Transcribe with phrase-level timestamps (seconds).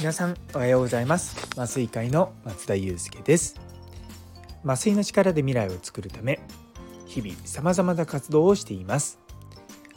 [0.00, 1.36] 皆さんおはようございます。
[1.58, 3.60] 麻酔会の松田祐介です。
[4.64, 6.40] 麻酔の力で未来を作るため
[7.04, 9.18] 日々様々な活動をしています。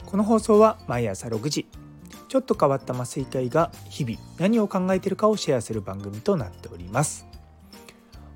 [0.04, 1.66] この放送は毎朝6時
[2.28, 7.26] ちょっと変わった麻酔会が日々何を考えているかをシェアする番組となっております。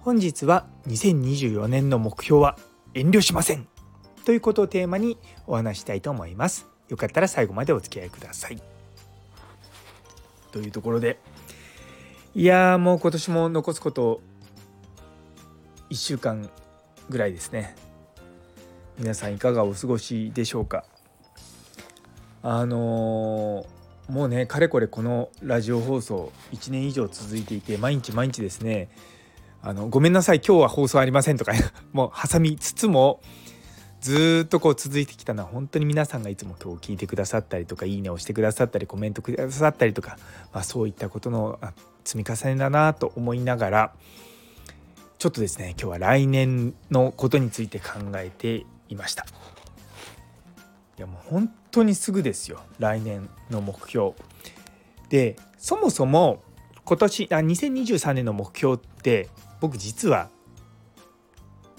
[0.00, 2.56] 本日は2024年の目標は
[2.94, 3.68] 遠慮しません。
[4.24, 6.64] ということをテーマにお話したいと思います。
[6.88, 8.62] よかったら最後までお付き合いください。
[10.50, 11.18] というところで
[12.34, 14.20] いやーもう今年も残すこと
[15.90, 16.48] 1週間
[17.08, 17.74] ぐらいですね。
[18.98, 20.84] 皆さんいかがお過ごしでしょうか。
[22.42, 28.90] あのー、もうねかれこれこのラジオ放送1年以上続いていて毎日毎日ですね。
[29.62, 31.52] あのごめんなさい今日は放送ありませんとか
[31.92, 33.20] もう挟みつつも
[34.00, 40.18] ずっとこう続いてきたのは本当に皆さんがいつも今日聞いてくださったりとかいいねをしてくださったりコメントくださったりとか、
[40.52, 41.58] まあ、そういったことの
[42.08, 43.92] 積み重ねだなと思いながら
[45.18, 49.26] ちょっとですね今日は来年のことについて考えていました
[50.96, 54.14] いやもう本当にすぐですよ来年の目標
[55.10, 56.42] でそもそも
[56.86, 59.28] 今年あ2023年の目標って
[59.60, 60.30] 僕実は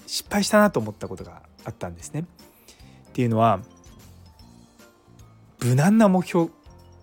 [0.06, 2.20] 失敗したなと思ったことがあったんですね。
[2.20, 3.60] っていうのは
[5.60, 6.50] 無難な目標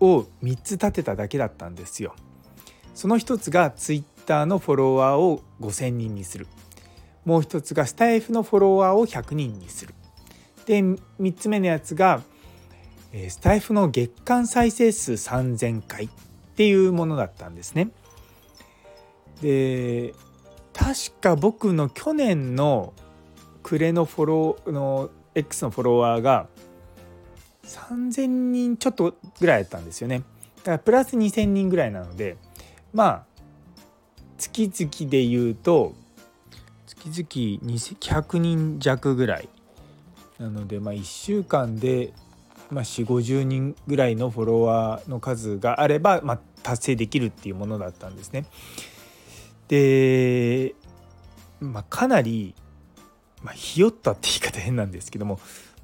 [0.00, 2.14] を3つ立てただけだったんですよ。
[2.98, 6.48] その一つがツイッターのフォロワーを5,000人にする
[7.24, 9.94] もう一つがスタイフのフォロワーを100人にする
[10.66, 10.98] で3
[11.32, 12.22] つ目のやつが
[13.28, 16.08] スタイフの月間再生数3,000回っ
[16.56, 17.90] ていうものだったんですね。
[19.42, 20.12] で
[20.72, 22.94] 確か僕の去年の
[23.62, 26.48] 暮れのフォローの X のフォロワーが
[27.62, 30.24] 3,000人ちょっとぐらいだったんですよね。
[30.56, 32.36] だからプラス2,000人ぐらいなので
[32.92, 33.24] まあ
[34.36, 35.94] 月々で言うと
[36.86, 39.48] 月々100人弱ぐらい
[40.38, 42.12] なのでまあ1週間で
[42.70, 48.44] まあ、4 5 0人ぐらいのフォロワーの数があれば、まあ、達成できるっていうものだったんですね。
[49.68, 50.74] で、
[51.60, 52.54] まあ、かなり
[53.42, 55.40] まあ、ひよったって言い方変なんですけども、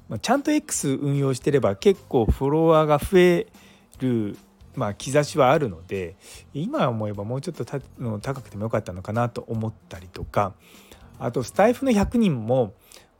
[0.09, 3.47] まあ、ちゃんと X 運用してれば結構フォロワーが増え
[3.99, 4.37] る、
[4.75, 6.15] まあ、兆しはあるので
[6.53, 7.79] 今思えばもうちょっとた
[8.21, 10.53] 高くてもよかったのかなと思ったりとか
[11.19, 12.73] あとスタイフの100人も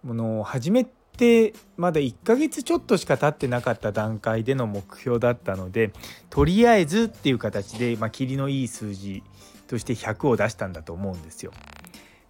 [0.03, 5.91] の始めてまだ1ヶ月ちょっとしか経ってなかった段階での目標だったので
[6.29, 9.23] とりあえずっていう形で、まあ、霧のいい数字
[9.67, 11.51] として100を出したんだと思うんですよ。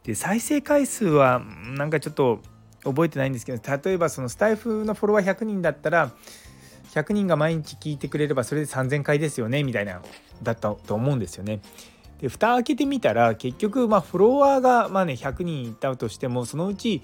[0.03, 1.41] で再生回数は
[1.75, 2.40] なんかちょっと
[2.84, 6.12] 覚えてないんですけど例えばそのスタイフのフォロワー100人だったら
[6.96, 10.02] 100人が毎日聞いてくれればそれで3000回ですよねみたいな
[10.42, 11.60] だったと思うんですよね。
[12.22, 17.02] で蓋開けてみたら結局まあフォロワーがまあね100人いたとしてもそのうち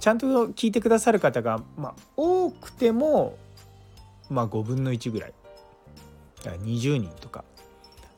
[0.00, 3.36] ちゃんと聞いてくださる方がまあ多くても
[4.30, 5.34] まあ5分の1ぐらい
[6.42, 7.44] だから20人とか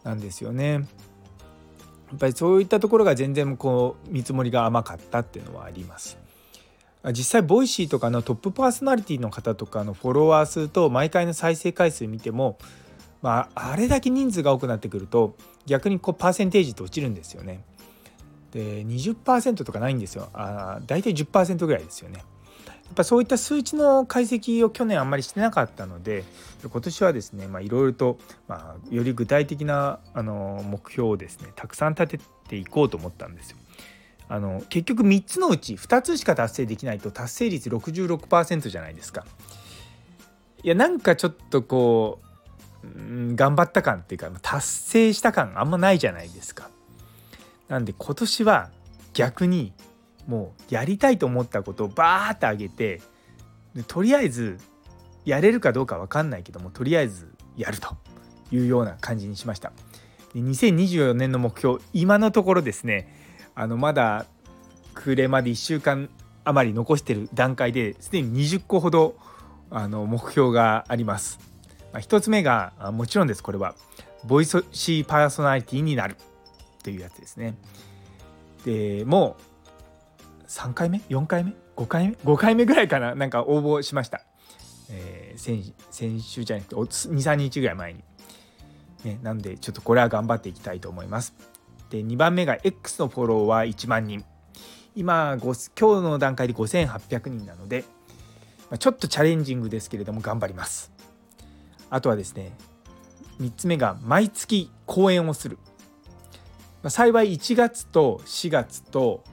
[0.05, 0.73] なんですよね。
[0.73, 0.79] や
[2.17, 6.19] っぱりそういったところが全然こう見積もりが甘かったっていうのはあります。
[7.13, 12.59] 実際 Voicy とかのトップパーソナリティの方とかのフォロワー数と毎回の再生回数見ても、
[13.23, 15.35] まあ、あれだけ人数が多くなってくると
[15.67, 17.65] 逆にこうパーセンテージって落ちるんですよね。
[18.53, 20.29] で20%とかないんですよ。
[20.35, 22.25] あ大体10%ぐらいですよね。
[22.91, 26.25] っぱそういった数値の解析を去年あんまりしてなかったので
[26.63, 28.19] 今年はですねいろいろと、
[28.49, 33.57] まあ、より具体的なあの目標をですねたくさん立てていこうと思ったんですよ。
[34.31, 39.27] あの結局3つのうち2つしか達成できないと達成率66%じゃないですか。
[40.63, 42.21] いやなんかちょっとこ
[42.85, 42.89] う、う
[43.33, 46.71] ん、頑張った感っていうか達成した感あんまないじゃないですか。
[47.67, 48.71] なんで今年は
[49.15, 49.73] 逆に
[50.29, 53.03] もうやりたいと思ったことをバーってあげて
[53.89, 54.59] とりあえず
[55.25, 57.97] やれるかどうか分かんないけどもとりあえずやると
[58.53, 59.73] いうような感じにしました。
[60.35, 63.20] で2024年の目標今のところですね
[63.55, 64.27] あのまだ
[64.95, 66.09] 暮れまで1週間
[66.45, 69.17] 余り残してる段階ですでに20個ほど
[69.71, 71.39] あの目標があります。
[71.93, 73.75] まあ、1つ目がもちろんですこれは。
[74.25, 76.17] ボイスシーパーソナリティになる
[76.83, 77.55] というやつですね。
[78.65, 79.37] でも
[80.43, 83.15] う3回目？4回目？5回目？5回目ぐらいかな？
[83.15, 84.23] なんか応募しました、
[84.91, 88.05] えー、先先週じゃなくて23日ぐらい前に、
[89.05, 91.35] ね、なんでちょっとこれは頑張っていきたいと思います。
[91.91, 94.25] で2番目が X のフォロワー1万人。
[94.97, 97.85] 今今日の段階で5800人なので
[98.79, 100.93] ちょっとチャレンジングですけれども頑張ります。
[101.91, 102.53] あとはですね
[103.41, 105.59] 3つ目が毎月講演をする、
[106.83, 109.25] まあ、幸い1月と4月と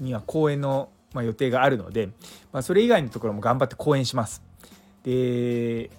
[0.00, 2.08] には講演のま予定があるので、
[2.52, 4.42] まあ、それ以外のところも頑張って講演します。
[5.04, 5.90] で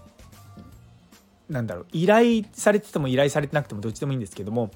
[1.50, 4.72] なんだろう依頼されてても依頼されてなくてもどっちでもいいんですけども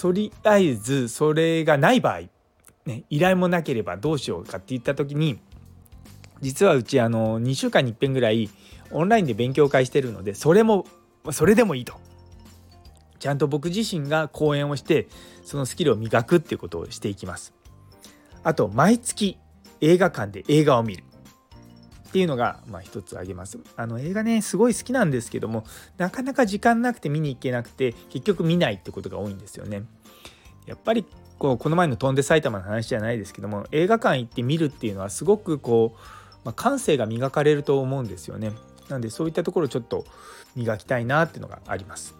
[0.00, 2.20] とりあえずそれがない場合、
[2.84, 5.38] ね、依頼もなければどうしようかって言った時に
[6.40, 8.50] 実はうちあの2週間にいっぺんぐらい
[8.90, 10.86] オンラインで勉強会してるのでそれも
[11.32, 11.94] それでもいいと。
[13.18, 15.08] ちゃんと僕自身が講演をして
[15.44, 17.54] そのスキルを磨くっていうことをしていきます。
[18.44, 19.38] あと毎月
[19.80, 21.04] 映画館で映画を見る。
[22.06, 23.58] っていうのがまあ一つ挙げます。
[23.76, 25.64] あの映画ねすごい好きなんですけども
[25.98, 29.82] なかなか時間なくて見に行けなくて結局見ないってことが多いんですよね。
[30.66, 31.04] やっぱり
[31.38, 35.98] こうこの前の「飛んで埼玉」の話じゃないですけども映画館行って見るっていうのはすごくこう、
[36.44, 38.52] まあ、感性が磨かれると思うんですよね。
[38.88, 40.04] なんでそういったところちょっと
[40.54, 42.14] 磨きたいなっていうのがあります。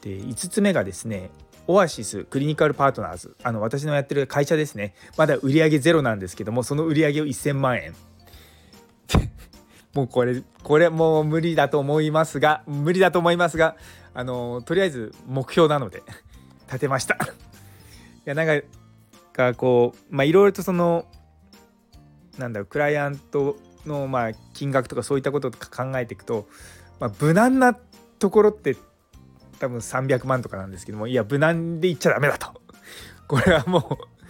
[0.00, 1.30] で5つ目がですね
[1.66, 3.36] オアシスクリニカルパートナーズ。
[3.42, 4.94] あの私のやってる会社ですね。
[5.16, 7.94] まだ売上ゼロなんですけどもその売り上げを1000万円。
[9.94, 13.76] もうこれこれもう無理だと思いますが無理だと思いますが
[14.12, 16.02] あのとりあえず目標なので
[16.66, 17.14] 立てました。
[17.14, 17.18] い
[18.24, 18.62] やなん
[19.32, 21.06] かこうまあいろいろとその
[22.38, 23.56] なんだろうクライアント
[23.86, 26.48] のまあ金額とかそういったこととか考えていくと、
[27.00, 27.76] まあ、無難な
[28.18, 28.76] ところって
[29.58, 32.60] 多分300万とかなんですけどもいや無難で言っちゃダメだと。
[33.26, 34.24] これはもう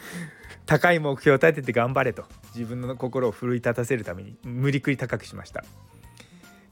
[0.67, 2.25] 高い目標を立てて頑張れと。
[2.55, 5.65] 自分の心を奮い立たせるために無理くり高くしました。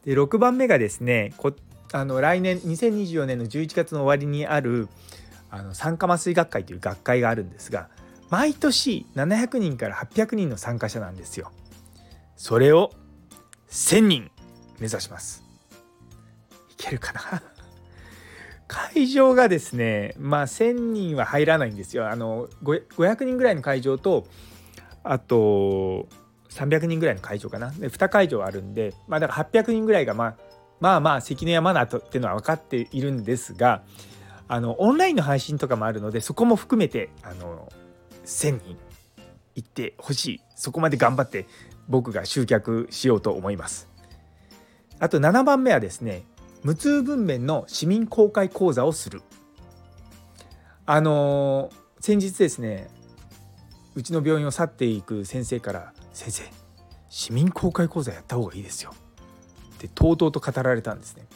[0.04, 1.52] で6番目がですねこ
[1.92, 4.88] あの来年2024年の11月の終わりにある
[5.50, 7.88] あの酸化麻酔学会という学会があるんですが
[8.30, 11.52] 毎年700人から800人の参加者なんですよ。
[12.36, 12.90] それを
[13.68, 14.30] 1000人
[14.80, 15.44] 目指します。
[16.70, 17.51] いけるかな？
[18.72, 22.08] 会場がですねまあ1,000人は入らないんですよ。
[22.08, 24.26] あの500人ぐらいの会場と
[25.04, 26.08] あと
[26.48, 27.70] 300人ぐらいの会場かな。
[27.70, 30.36] で2会場あるんでまあだから800人ぐらいがまあ
[30.80, 33.82] まあまあ関の山だとっていうのは分かっているんですが
[34.48, 37.70] あのオンラインの配信とかもあるのでそこも含めてあの
[38.24, 38.78] 1,000人
[39.54, 40.40] 行ってほしい。
[40.56, 41.46] そこまで頑張って
[41.88, 43.86] 僕が集客しようと思います。
[44.98, 46.22] あと7番目はですね
[46.62, 49.22] 無痛分娩の市民公開講座をする
[50.86, 52.88] あのー、先日ですね
[53.94, 56.44] うちの病院を去っていく先生から「先生
[57.08, 58.92] 市民公開講座やった方がいいですよ」
[59.74, 61.26] ってとうとうと語られたんですね。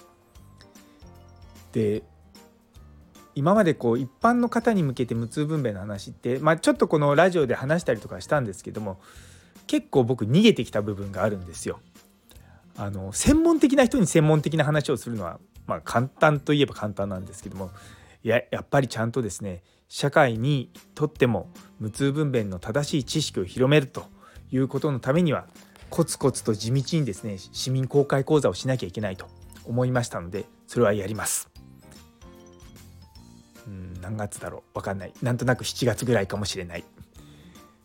[1.73, 2.03] で
[3.35, 8.99] 今までこう一般の方に向けて無痛分娩の話って、まあ、ちょっとこのラジオで話したりとかしたんですけども
[9.67, 11.81] 結構僕逃げてきた部分があるんですよ。
[12.77, 17.71] あの専門的な人に専門的な話をするのは、まあ、簡単といえば簡単なんですけども
[18.23, 24.05] ややっぱりちゃんとですね社会にとっても無痛分娩の正しい知識を広めると
[24.51, 25.47] いうことのためには
[25.91, 29.27] コツコツと地道にですね市民公開講座をしなきゃいけないと
[29.65, 31.49] 思いましたのでそれはやります。
[33.67, 34.79] うん何月だろう？
[34.79, 36.85] 分かんないなんとなく7月ぐらいかもしれない。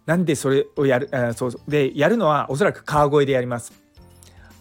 [0.06, 3.81] なんでそれをやるあそうでやるのはおそらく川越でやります。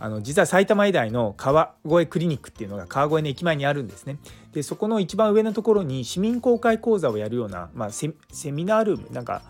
[0.03, 4.17] あの実は埼玉医大の川越クリニックっていうのが川越の駅前にあるんですね。
[4.53, 8.09] でそこの一番上のところに市民公開講座をやるような、まあ、セ
[8.51, 9.43] ミナールームなんか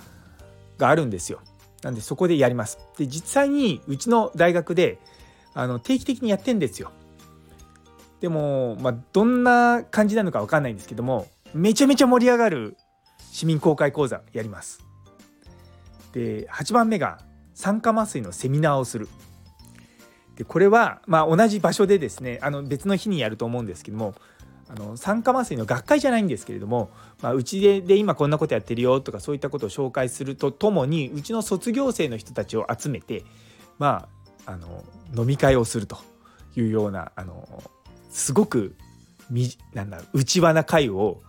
[0.77, 1.41] があるんですよ。
[1.83, 2.79] なんでそこでやります。
[2.99, 4.99] で実際にうちの大学で
[5.55, 6.91] あの定期的にやってんですよ。
[8.21, 12.77] でも、まあ、どんな感じなのか分かんないんですけどもめちゃめちゃ盛り上がる
[13.33, 14.81] 市民公開講座やります。
[16.13, 17.21] で8番目が
[17.55, 19.09] 酸化麻酔のセミナーをする。
[20.41, 24.15] でこれは、まあ、同じ場所でですねあの別の日にやると思うんですけども
[24.71, 26.89] あの酸化麻酔の学会じゃないんですけれども、
[27.21, 33.23] まあ、うちでで今こんなことやってるよとかそういったことを紹介するとともにうちの卒業生の人たちを集めて、
[33.79, 34.09] ま
[34.47, 34.83] あ、あの
[35.15, 35.99] 飲み会をすると
[36.57, 37.63] いうようなあの
[38.09, 38.75] すごく
[39.29, 41.21] みなんだ内輪な会を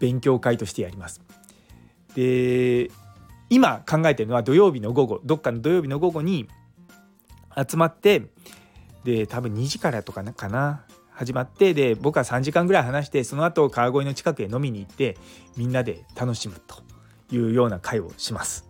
[0.00, 1.20] 勉強会としてやります。
[2.16, 2.90] で
[3.48, 6.48] 今考えてるのは土曜日の午後どっかの土曜日の午後に
[7.68, 8.22] 集まって
[9.04, 15.18] で多分2時からとかかな始まってで僕は3時間ぐらい話してその後川越の近くへ飲みに行って
[15.56, 16.82] みんなで楽しむと
[17.30, 18.66] いうような会をします。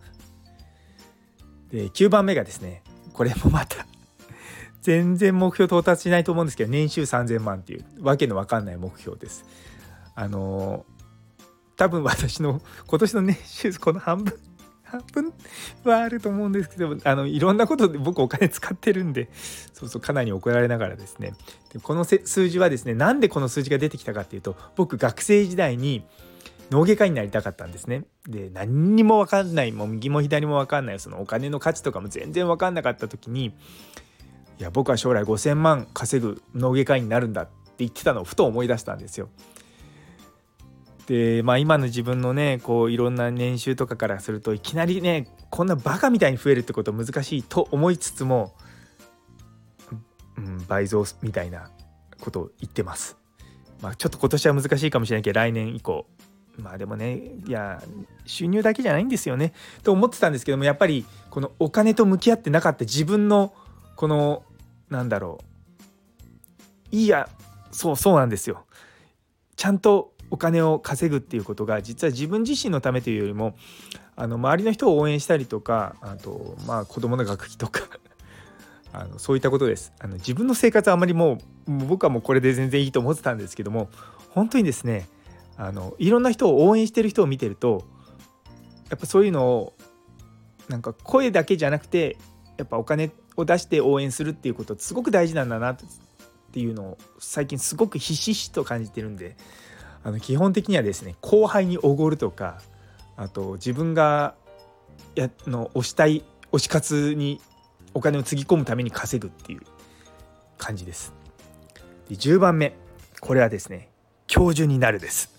[1.71, 2.83] で9番目がですね
[3.13, 3.87] これもまた
[4.83, 9.45] 全然目標到達しないと思うんですけど年収3000万っていうわけのわかんない目標です。
[10.15, 10.85] あの
[11.77, 14.35] 多分私の今年の年収この半分
[14.99, 15.33] 分
[15.85, 19.29] はあると思うんですけどあのいろんなことで僕お金使ってるんで
[19.73, 21.35] そうそうかなり怒られながらですね
[21.73, 26.05] でこの数字はですねなんでこの数字が出てきたかっていうと僕学生時代に
[26.71, 28.05] 脳外科になりたかったんですね。
[28.29, 39.31] で何にも分かんないもう右も左も分かんないそのお金の価値とかも全然分かんなかった時にいや僕は将来5,000万稼ぐ脳外科医になるんだって言ってたのをふと思い出したんですよ。
[41.07, 48.55] でまあ今の自分のねこういろんな年収とかからするといきなりねこんなバカみたいに増えるってこと難しいと思いつつも、
[50.37, 51.71] うん、倍増みたいな
[52.21, 53.17] ことを言ってます。
[53.81, 56.07] まあ、ちょっと今年は難しいかもしれないけど来年以降
[56.59, 57.83] まあでもねいや
[58.27, 59.53] 収入だけじゃないんですよね
[59.83, 63.55] と思ってたんですけどもやっぱりこのお金と向き合ってなかった自分の
[63.97, 64.43] この
[64.91, 65.39] なんだろ
[66.93, 67.29] ういや
[67.71, 68.67] そうそうなんですよ
[69.57, 73.57] ちゃんとお金を稼ぐっていうことが実は自分自身のためというよりも
[74.17, 77.83] あの周りの人を応援したりとかあとまあ子供の学費とか
[78.93, 79.93] あのそういったことです。
[79.99, 83.89] あの自分の生活はあまりもう僕はもうこれで全然いいと思ってたんですけども
[84.31, 85.09] 本当にですね
[85.57, 87.85] あのいろんな人を応援してる人を見てると
[88.89, 89.73] やっぱそういうのを
[90.69, 92.17] なんか声だけじゃなくて
[92.57, 95.77] やっぱお金を出して応援するっていうことすごく大事なんだなっ
[96.53, 99.37] ていうのを最近すごくひしひしと感じてるんで
[100.03, 102.61] あの基本的にはですね後輩におごるとか
[103.17, 104.35] あと自分が
[105.15, 107.41] やの推したい推し活に
[107.95, 109.63] お金をつぎ込むために稼ぐっていう
[110.59, 111.13] 感じです。
[112.09, 112.75] で10番目
[113.21, 113.89] これはですね
[114.27, 115.31] 教授になるです。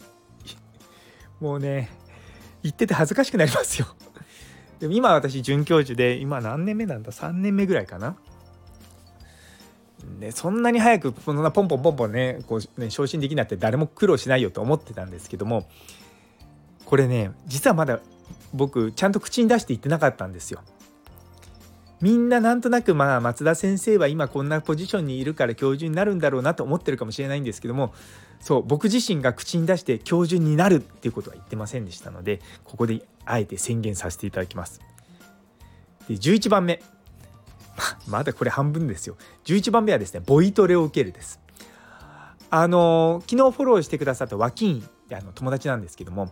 [1.39, 1.89] もうね
[2.61, 3.87] 言ってて恥ずかしくなりますよ。
[4.79, 8.17] でも今私准教授で今何年目なんだ？3年目ぐらいかな。
[10.19, 15.67] でそんなに早くそんなポンポンポンポンねこうね昇進できなって誰も苦労しないよと思ってたんですけども
[16.85, 17.99] これね実はまだ
[18.53, 20.61] 僕ちゃんと口に出して言ってなかったんですよ。
[22.01, 27.93] みんななんとなくまあ松田先生は今こんなポジションにいるから教授になるんだろうなと思ってるかもしれないんですけども
[28.39, 34.81] そう僕自身が口に出して教授になるっていうことは言ってませんでしたのでここであえて宣言させていただきます。
[36.07, 36.81] で11番目
[38.07, 39.15] まだこれ半分ですよ。
[39.45, 41.39] 11番目はですねボイトレを受けるです。
[42.49, 46.31] あの昨日フォローしてくださった和金あの友達なんですけども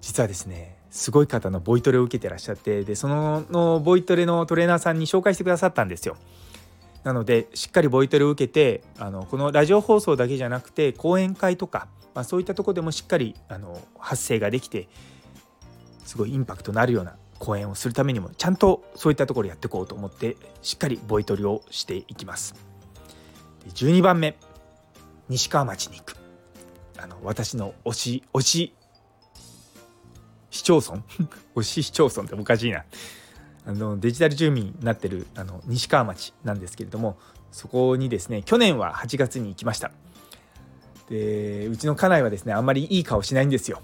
[0.00, 6.16] 実はですねすごい方のボイトレを受けてらっしゃってでそののボイトレのトレーナーさんに紹介してくださったんですよ。
[7.04, 14.88] なのでしっかりボイトレを受けてあのこのラジオ放送だけじゃなくて講演会とか、まあ、そういったとこでもしっかりあの発声ができて
[16.04, 22.54] すごいインパクトのあるような講演をするためにもちゃんとそういったところやっていこうと思ってしっかりボイトレをしていきます。
[23.74, 24.36] 12番目
[25.28, 26.16] 西川町に行く。
[26.98, 28.74] あの私の推し推し
[30.50, 31.02] 市町村？
[31.54, 32.84] 推し市町村っておかしいな。
[33.66, 37.18] あのデジタル住民になってるあの西川町なんですけれども
[37.50, 39.90] そこにですね去年は8月に行きました。
[41.08, 43.82] でうちの家内はですねあんまりいい顔しないんですよ。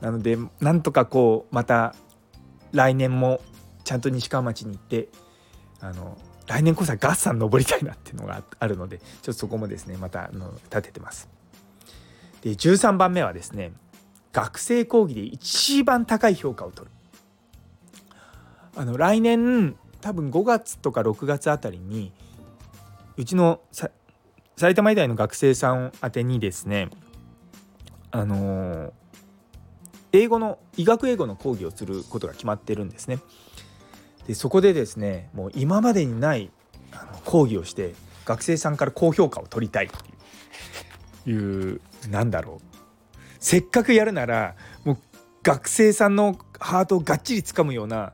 [0.00, 1.94] なのでなんとかこうまた
[2.74, 3.40] 来年も
[3.84, 5.08] ちゃんと西川町に行って
[5.80, 11.28] あの来年こそはガッサン登りたいなっていうのがあるのでちょっとそこもですねまたの立ててます。
[12.42, 13.72] で13番目はですね
[14.32, 16.92] 学生講義で一番高い評価を取る。
[18.76, 22.12] あの来年多分5月とか6月あたりに
[23.16, 23.60] うちの
[24.56, 26.90] 埼玉医大の学生さん宛てにですね
[28.10, 28.92] あの
[30.14, 33.18] 英語の医学英語の講義をすることが決まってるんですね。
[34.28, 36.50] でそこでですねもう今までにない
[36.92, 37.94] あの講義をして
[38.24, 39.88] 学生さんから高評価を取りたいっ
[41.24, 42.76] ていうなんだろう。
[43.40, 44.54] せっかくやるなら
[44.84, 44.98] もう
[45.42, 48.12] 学生さんのハートをがっちりつかむような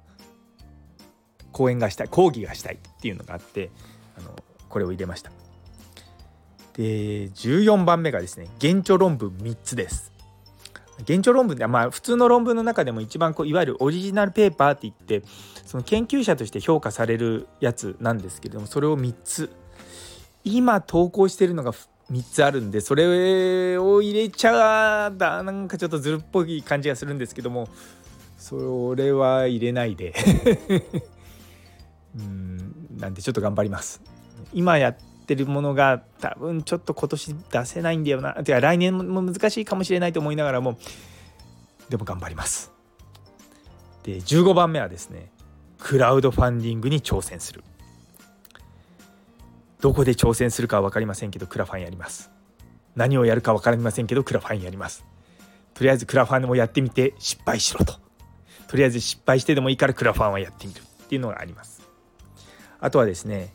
[1.53, 3.71] 講演がしたい講義がしたいっていうのがあって
[4.19, 4.35] あの
[4.71, 5.31] これを入れました。
[6.73, 10.13] で14番目がですね原著論文3つです。
[11.07, 15.23] 原著論文でまあ普通の論文の中でも一番こういわゆるオリジナルペーパーって言って
[15.65, 19.51] その研究者として評価されるやつなんですけれどもそれを3つ。
[20.43, 21.73] 今投稿してるのが
[22.11, 27.69] 3つあるんでそれを入れちゃだなんかちょっとずるっぽい感じがするんですけども
[28.39, 30.15] それは入れないで。
[32.19, 34.03] うんなんでちょっと頑張ります。
[34.53, 34.97] 今やっ
[35.31, 38.35] てるものが多分ちょっと今年出せないんだよな。
[38.43, 40.77] てか来年も難しいかもしれないと思いながらも
[41.89, 42.73] でも頑張ります。
[44.03, 45.31] で15番目はですね
[45.79, 47.63] クラウドファンディングに挑戦する。
[49.81, 52.31] どこで挑戦するかは分かりませんけどクラファンやります。
[52.97, 55.05] 何をやるか分かりませんけどクラファンやります。
[55.75, 57.95] とりあえずクラファンをやってみて失敗しろと。
[58.67, 61.89] とりあえず失敗してでもいいからクラファンはやってみるっていうのがあります。
[62.81, 63.55] あとはですね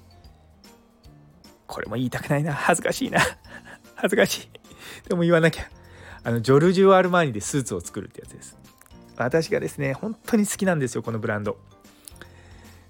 [1.67, 2.53] これも言いたくないな。
[2.53, 3.19] 恥ずかしいな。
[3.95, 4.49] 恥ずかし
[5.05, 5.09] い。
[5.09, 5.69] でも言わなきゃ。
[6.23, 8.57] あのジョルジュ・アルマーニでスーツを作るってやつです。
[9.17, 11.57] 私がですね本当に好きなんですよこのブランド。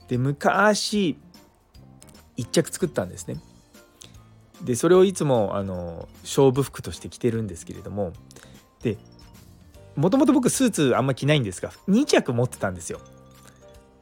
[0.07, 1.17] で昔
[2.37, 3.37] 1着作ったんですね。
[4.63, 8.13] でそれをいつもあの勝負服として着てるんですけれども。
[8.81, 8.97] で
[9.95, 12.99] もともと僕スーツあんま着ないんですが2着持ってたんですよ。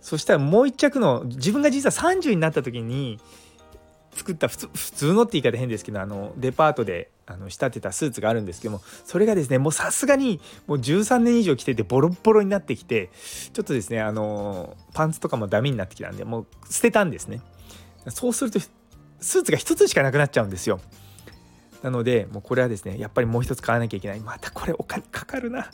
[0.01, 3.19] そしたらもう1着の自分が実は30になった時に
[4.15, 13.09] 作った普通普通のって言い方変ですけどあのデパートであの仕立てたスーツがあるんですけどもそれがですねもうさすがにもう13年以上着ててボロボロになってきて
[13.53, 17.41] ちょっとですねあのパンツとかもダメになってきたんでもう捨てたんですね。
[18.09, 20.79] そうするとスーツが1つしかなくなっちゃうんですよ。
[21.81, 24.19] なのでもうこれはですねやっぱりもう一つ買わなきゃいけない。
[24.19, 25.69] またこれお金かかるな。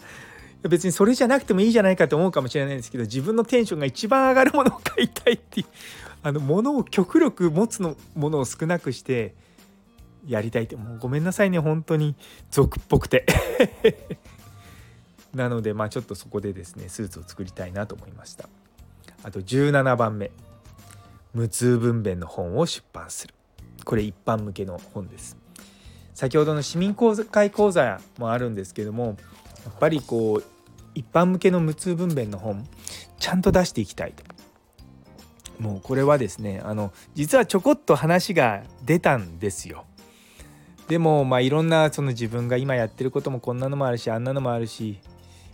[0.67, 5.63] 別にそれじゃなくてもいいじゃないかと思うかもしれないんですけど自分のテンションが一番上がるものを買いたいって
[6.21, 9.33] あの物を極力持つのものを少なくして
[10.27, 12.15] やりたいってもうごめんなさいね本当に
[12.51, 13.25] 俗っぽくて。
[15.33, 18.49] なのでまあちょっとそこでですねスーツを作りたいなと思いました。
[19.23, 20.31] あと17番目
[21.33, 23.35] 無痛分娩の本を出版する。
[23.85, 25.37] これ一般向けの本です。
[26.15, 29.15] 先ほどの市民公開講座もあるんですけども
[29.63, 30.43] やっぱりこう
[30.93, 32.67] 一般向けの無痛分娩の本
[33.19, 34.23] ちゃんと出していきたいと。
[35.59, 39.85] もうこれはですねあの実はちょこっと話が出たんですよ。
[40.87, 44.97] でもまあいろんなその自分が今やってることもこんなのもあるしあんなのもあるしい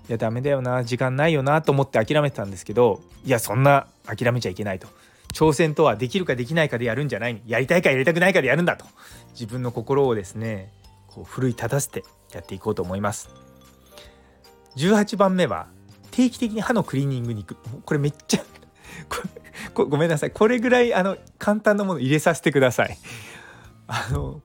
[0.07, 4.87] やダメだよな時間ないよなと思って諦めてたんですけどいやそんな諦めちゃいけないと。
[5.33, 7.41] 挑戦とはできるかできないかでやるんじゃない。
[7.45, 8.85] やりたいかやりたくないかでやるんだと。
[9.31, 10.71] 自分の心をですね
[11.07, 13.29] こう奮い立たせてやっていこうと思います。
[14.77, 15.67] 18番目は
[16.11, 17.57] 定期的に歯のクリーニングに行く。
[17.83, 18.43] これめっちゃ
[19.73, 20.31] ごめんなさい。
[20.31, 22.97] これぐらいあの簡単なもの入れさせてください。
[23.87, 24.41] あの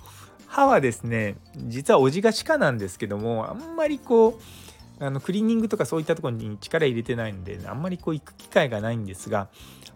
[0.46, 4.40] 歯はですね実はおじが歯科なんですけどもあんまりこ
[5.00, 9.48] うあのクリーニングとかそういったところに力入れてないんであんまりこう行く機会がないんですが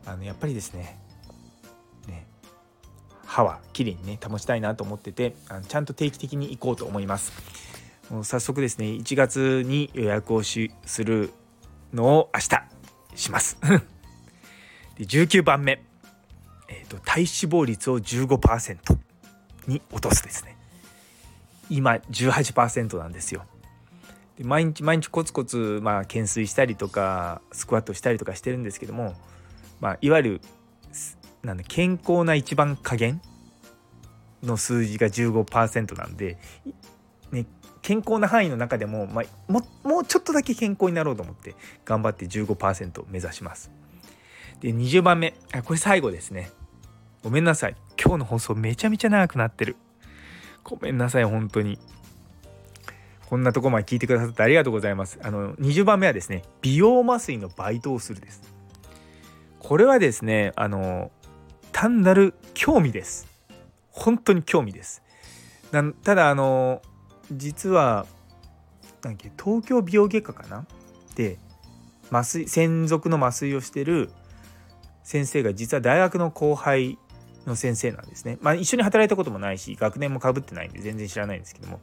[0.06, 0.98] あのやっぱりですね
[2.06, 2.26] ね
[3.26, 7.32] 歯はきれいにね保ちたいなと思っててあのちゃんと定期的に行こうと思います。
[8.10, 11.32] もう早速ですね1月に予約をしする
[11.92, 12.62] のを明日
[13.14, 13.58] します。
[14.98, 15.82] で19番目、
[16.68, 18.96] えーと、体脂肪率を15%
[19.66, 20.56] に落とすですね。
[21.70, 23.44] 今18%なんですよ。
[24.38, 29.14] で毎日毎日コツコツまあ懸垂したりとかスクワットしたりとかしてるんですけども、
[29.80, 30.40] まあ、いわゆる
[31.42, 33.20] なん健康な一番加減
[34.42, 36.38] の数字が15%なんで、
[37.32, 37.46] ね、
[37.82, 41.54] 健康な範囲の中でも、まあ、ももうちょっとだけ健康になろうと思って
[41.84, 43.70] 頑張って15%目指します。
[44.64, 45.34] で20番目。
[45.66, 46.50] これ最後ですね。
[47.22, 47.76] ごめんなさい。
[48.02, 49.76] 今日の放送めちゃめちゃ長くなってる。
[50.62, 51.78] ごめんなさい本当に。
[53.26, 55.18] こんなとこまで聞いてくださってありがとうございます。
[55.22, 58.40] あの20番目はですね美容麻酔のバイトをするです。
[59.58, 61.10] これはですねあの
[61.72, 63.26] 単なる興味です。
[63.90, 65.02] 本当に興味です。
[66.04, 66.80] ただあの
[67.30, 68.06] 実は
[69.02, 70.64] なん東京美容外科かな？
[71.16, 71.36] で
[72.10, 74.10] 麻酔専属の麻酔をしてる
[75.04, 76.98] 先生が実は大学の後輩
[77.46, 78.38] の先生なんですね。
[78.40, 81.80] まあ一緒に働いたこともないし学年もかぶってないんで全然知らないんですけども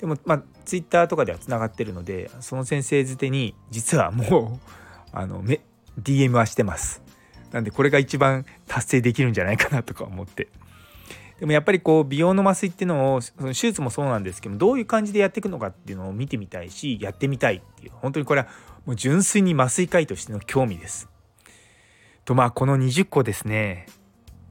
[0.00, 4.68] でもまあツイッターとかではつながってるのでその先生づてに実はもう
[5.12, 5.44] あの
[6.02, 7.02] DM はしてます。
[7.52, 10.48] なんでこれが一番達成できるんじゃないかなとか思って。
[11.40, 18.48] でもやっぱりこう美容の麻酔っていうのをその手術もそうなんですけどどういう感じでやっていくのかっていうのを見てみたいしやってみたいっていう本当にこれは
[18.86, 21.08] もう純粋に麻酔科医としての興味です。
[22.28, 23.86] とまあこの20個ですね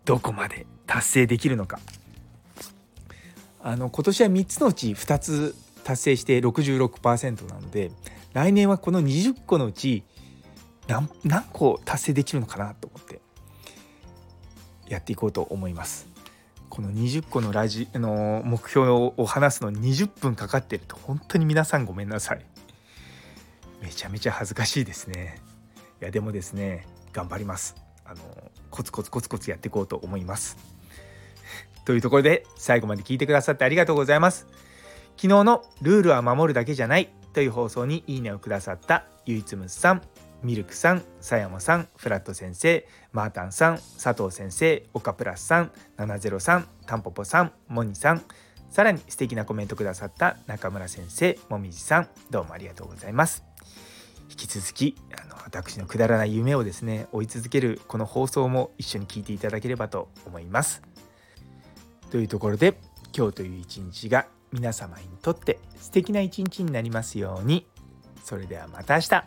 [0.04, 1.80] どこまで達成できるのか
[3.62, 7.92] あの今年は3つのうち2つ達成して66%なので
[8.34, 10.04] 来年はこの20個のうち
[10.88, 13.22] 何何個達成できるのかなと思って
[14.88, 16.08] やっていこうと思います。
[16.70, 22.44] この20個のラジの目標を話すの20分かかってると本当に皆さんごめんなさい。
[23.84, 25.40] めちゃめちゃ恥ずかしいですね。
[26.02, 27.76] いやでもですね頑張ります。
[28.06, 28.22] あの
[28.70, 30.56] コツコツコツコツやっていこうと思います。
[31.84, 34.46] というところで最後まで聞いてくださってありがとうございます。
[35.16, 37.10] 昨日のルールは守るだけじゃない。
[37.34, 39.06] という放送にいいねをくださった。
[39.26, 40.02] ゆいつむさん
[40.44, 48.24] ミルクさん、さやまさん、フラット先生、マータンさん、佐藤先生、オカプラスさん、703、タンポポさん、モニさん、
[48.70, 53.47] さらに素敵なコメントくださった中村先生、もみじさん、どうもありがとうございます。
[54.30, 60.82] 引き続きあの私のくだらない夢をですね追い続けるこの放送も一緒に聞いていただければと思います。
[62.12, 62.80] というところで
[63.16, 67.68] 今日という一日が皆様にとって素敵な一日になりますように。
[68.24, 69.24] それではまた明日。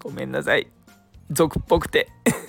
[0.00, 0.68] ごめんなさい。
[1.30, 2.08] 俗っぽくて